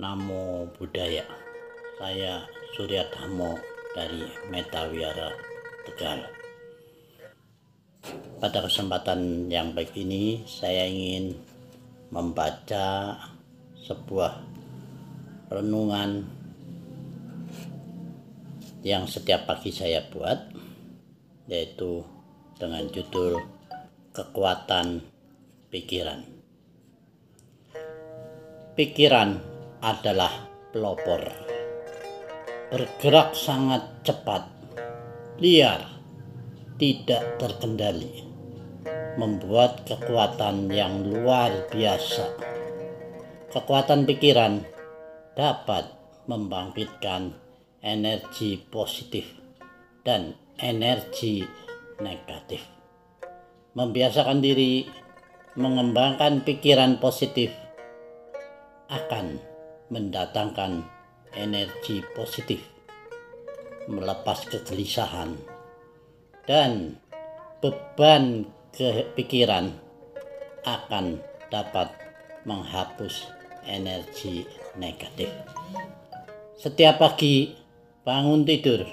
Namo 0.00 0.64
Buddhaya. 0.72 1.28
Saya 2.00 2.40
Surya 2.72 3.04
Dhammo 3.12 3.60
dari 3.92 4.24
Metawiara 4.48 5.28
Tegal. 5.84 6.24
Pada 8.40 8.64
kesempatan 8.64 9.52
yang 9.52 9.76
baik 9.76 9.92
ini 9.92 10.40
saya 10.48 10.88
ingin 10.88 11.36
membaca 12.08 13.12
sebuah 13.76 14.40
renungan 15.52 16.24
yang 18.80 19.04
setiap 19.04 19.44
pagi 19.44 19.68
saya 19.68 20.00
buat 20.08 20.48
yaitu 21.44 22.00
dengan 22.56 22.88
judul 22.88 23.36
kekuatan 24.16 25.04
pikiran. 25.68 26.24
Pikiran 28.80 29.49
adalah 29.80 30.30
pelopor. 30.72 31.24
Bergerak 32.70 33.34
sangat 33.34 34.06
cepat, 34.06 34.46
liar, 35.42 35.82
tidak 36.78 37.40
terkendali. 37.40 38.28
Membuat 39.18 39.84
kekuatan 39.84 40.70
yang 40.70 41.02
luar 41.02 41.66
biasa. 41.68 42.38
Kekuatan 43.50 44.06
pikiran 44.06 44.62
dapat 45.34 45.90
membangkitkan 46.30 47.34
energi 47.82 48.54
positif 48.70 49.26
dan 50.06 50.38
energi 50.62 51.42
negatif. 51.98 52.62
Membiasakan 53.74 54.38
diri 54.38 54.86
mengembangkan 55.58 56.46
pikiran 56.46 57.02
positif 57.02 57.50
akan 58.86 59.49
mendatangkan 59.90 60.86
energi 61.34 62.02
positif, 62.14 62.62
melepas 63.90 64.46
kegelisahan, 64.46 65.34
dan 66.46 66.96
beban 67.58 68.46
kepikiran 68.72 69.74
akan 70.64 71.18
dapat 71.50 71.90
menghapus 72.46 73.28
energi 73.66 74.46
negatif. 74.78 75.28
Setiap 76.56 77.02
pagi 77.02 77.52
bangun 78.04 78.46
tidur 78.46 78.84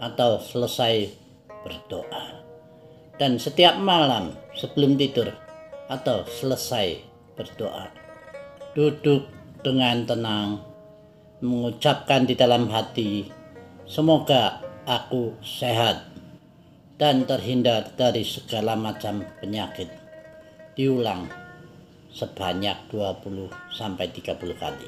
atau 0.00 0.40
selesai 0.40 1.08
berdoa. 1.64 2.44
Dan 3.16 3.40
setiap 3.40 3.80
malam 3.80 4.36
sebelum 4.52 5.00
tidur 5.00 5.32
atau 5.88 6.28
selesai 6.28 7.00
berdoa. 7.32 7.88
Duduk 8.76 9.24
dengan 9.66 10.06
tenang, 10.06 10.62
mengucapkan 11.42 12.22
di 12.22 12.38
dalam 12.38 12.70
hati, 12.70 13.26
semoga 13.82 14.62
aku 14.86 15.34
sehat 15.42 16.06
dan 16.94 17.26
terhindar 17.26 17.90
dari 17.98 18.22
segala 18.22 18.78
macam 18.78 19.26
penyakit. 19.42 19.90
Diulang 20.78 21.26
sebanyak 22.14 22.78
20 22.94 23.50
sampai 23.74 24.06
30 24.06 24.54
kali. 24.54 24.86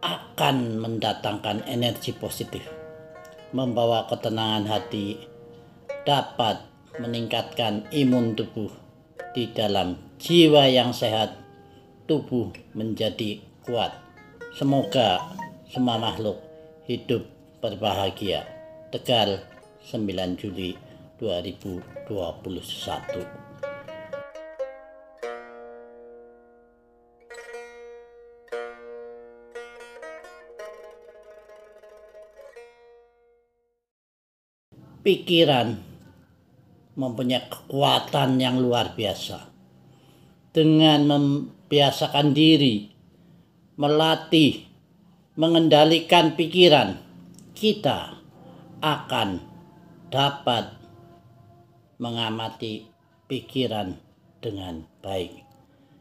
Akan 0.00 0.80
mendatangkan 0.80 1.68
energi 1.68 2.16
positif, 2.16 2.64
membawa 3.52 4.08
ketenangan 4.08 4.64
hati, 4.72 5.20
dapat 6.08 6.64
meningkatkan 6.96 7.92
imun 7.92 8.32
tubuh 8.32 8.72
di 9.36 9.52
dalam 9.52 10.16
jiwa 10.16 10.64
yang 10.72 10.96
sehat 10.96 11.47
tubuh 12.08 12.48
menjadi 12.72 13.44
kuat. 13.68 13.92
Semoga 14.56 15.20
semua 15.68 16.00
makhluk 16.00 16.40
hidup 16.88 17.28
berbahagia. 17.60 18.48
Tegal 18.88 19.44
9 19.92 20.40
Juli 20.40 20.72
2021. 21.20 21.84
Pikiran 35.04 35.76
mempunyai 36.96 37.44
kekuatan 37.48 38.40
yang 38.40 38.60
luar 38.60 38.92
biasa 38.96 39.47
dengan 40.52 41.04
membiasakan 41.04 42.32
diri, 42.32 42.88
melatih, 43.76 44.64
mengendalikan 45.38 46.34
pikiran, 46.34 46.98
kita 47.52 48.18
akan 48.80 49.42
dapat 50.08 50.78
mengamati 51.98 52.86
pikiran 53.26 53.98
dengan 54.38 54.86
baik. 55.02 55.44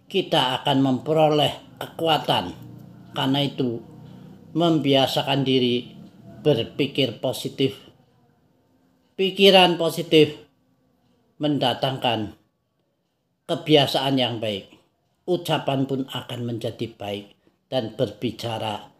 Kita 0.07 0.61
akan 0.61 0.77
memperoleh 0.79 1.75
kekuatan, 1.81 2.45
karena 3.11 3.39
itu 3.43 3.83
membiasakan 4.55 5.43
diri 5.43 5.91
berpikir 6.45 7.19
positif. 7.19 7.75
Pikiran 9.17 9.75
positif 9.75 10.37
mendatangkan 11.41 12.36
kebiasaan 13.47 14.19
yang 14.19 14.43
baik, 14.43 14.75
ucapan 15.23 15.87
pun 15.87 16.03
akan 16.11 16.41
menjadi 16.43 16.91
baik 16.99 17.31
dan 17.71 17.95
berbicara 17.95 18.91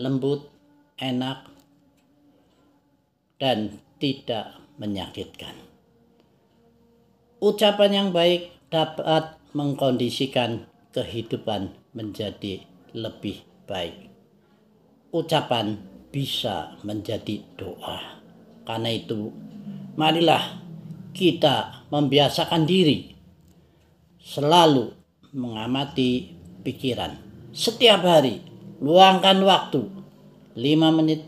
lembut, 0.00 0.48
enak, 0.96 1.44
dan 3.36 3.76
tidak 4.00 4.56
menyakitkan. 4.80 5.52
Ucapan 7.44 7.90
yang 7.92 8.08
baik 8.16 8.54
dapat 8.72 9.36
mengkondisikan 9.52 10.64
kehidupan 10.96 11.76
menjadi 11.92 12.64
lebih 12.96 13.44
baik. 13.68 14.08
Ucapan 15.12 15.76
bisa 16.08 16.80
menjadi 16.80 17.44
doa. 17.60 18.20
Karena 18.64 18.88
itu, 18.94 19.28
marilah 20.00 20.62
kita 21.12 21.84
membiasakan 21.92 22.64
diri 22.64 23.12
selalu 24.22 24.94
mengamati 25.34 26.30
pikiran. 26.62 27.18
Setiap 27.50 28.06
hari, 28.06 28.40
luangkan 28.78 29.42
waktu 29.42 29.82
5 30.54 30.98
menit, 30.98 31.26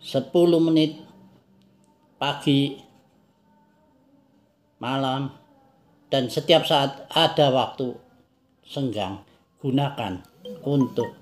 10 0.00 0.32
menit, 0.58 0.96
pagi, 2.16 2.80
malam, 4.80 5.30
dan 6.08 6.32
setiap 6.32 6.64
saat 6.64 7.06
ada 7.12 7.52
waktu 7.52 7.94
senggang, 8.64 9.22
gunakan 9.60 10.24
untuk 10.64 11.14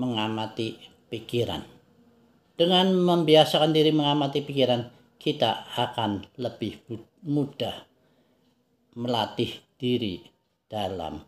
mengamati 0.00 0.80
pikiran. 1.12 1.62
Dengan 2.56 2.88
membiasakan 2.96 3.70
diri 3.70 3.92
mengamati 3.92 4.40
pikiran, 4.40 4.88
kita 5.20 5.68
akan 5.76 6.24
lebih 6.40 6.80
mudah 7.20 7.84
melatih 8.96 9.65
diri 9.76 10.24
dalam 10.66 11.20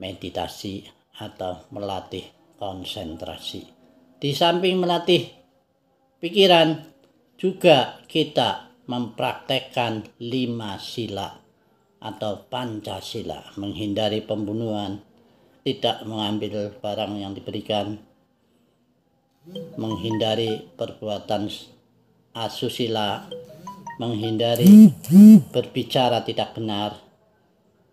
meditasi 0.00 0.84
atau 1.20 1.68
melatih 1.72 2.24
konsentrasi. 2.56 3.64
Di 4.20 4.32
samping 4.36 4.80
melatih 4.80 5.28
pikiran, 6.20 6.76
juga 7.40 8.04
kita 8.04 8.84
mempraktekkan 8.84 10.20
lima 10.20 10.76
sila 10.76 11.32
atau 12.00 12.44
pancasila, 12.48 13.56
menghindari 13.56 14.20
pembunuhan, 14.20 15.00
tidak 15.64 16.04
mengambil 16.04 16.72
barang 16.76 17.12
yang 17.16 17.32
diberikan, 17.32 17.96
menghindari 19.80 20.68
perbuatan 20.76 21.48
asusila, 22.36 23.28
menghindari 24.00 24.96
berbicara 25.52 26.24
tidak 26.24 26.56
benar, 26.56 26.96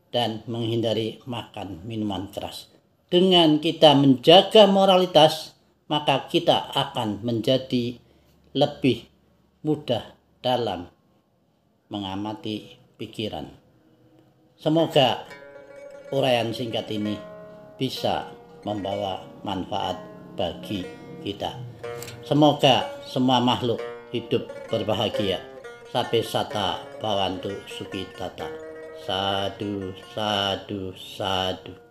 dan 0.08 0.40
menghindari 0.48 1.20
makan 1.28 1.84
minuman 1.84 2.32
keras. 2.32 2.72
Dengan 3.12 3.60
kita 3.60 3.92
menjaga 3.92 4.72
moralitas, 4.72 5.52
maka 5.92 6.32
kita 6.32 6.72
akan 6.72 7.28
menjadi 7.28 8.00
lebih 8.56 9.04
mudah 9.68 10.16
dalam 10.40 10.88
mengamati 11.92 12.80
pikiran. 12.96 13.52
Semoga 14.56 15.28
uraian 16.16 16.56
singkat 16.56 16.88
ini 16.88 17.20
bisa 17.76 18.32
membawa 18.64 19.28
manfaat 19.44 20.00
bagi 20.40 20.88
kita. 21.20 21.52
Semoga 22.24 22.88
semua 23.04 23.44
makhluk 23.44 23.80
hidup 24.12 24.48
berbahagia. 24.72 25.57
Sabe 25.88 26.20
sata 26.20 26.84
bawantu 27.00 27.64
suki 27.64 28.04
tata. 28.20 28.52
Sadu, 29.08 29.96
sadu, 30.12 30.92
sadu. 30.92 31.87